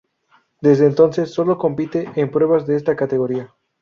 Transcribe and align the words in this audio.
Desde 0.61 0.87
entonces 0.87 1.31
solo 1.31 1.59
compite 1.59 2.09
en 2.15 2.31
pruebas 2.31 2.65
de 2.65 2.75
esta 2.75 2.95
categoría. 2.95 3.53